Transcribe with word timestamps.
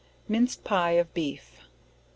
Minced 0.27 0.63
Pie 0.63 0.93
of 0.93 1.13
Beef. 1.13 1.59